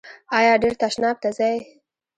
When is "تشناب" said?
0.81-1.15